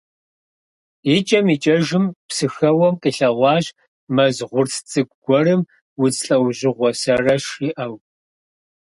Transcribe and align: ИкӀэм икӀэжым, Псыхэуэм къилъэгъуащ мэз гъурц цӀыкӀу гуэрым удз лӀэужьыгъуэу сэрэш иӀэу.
ИкӀэм 1.15 1.47
икӀэжым, 1.55 2.05
Псыхэуэм 2.27 2.95
къилъэгъуащ 3.01 3.65
мэз 4.15 4.37
гъурц 4.49 4.73
цӀыкӀу 4.89 5.17
гуэрым 5.23 5.61
удз 6.01 6.17
лӀэужьыгъуэу 6.27 6.97
сэрэш 7.01 7.45
иӀэу. 7.67 7.95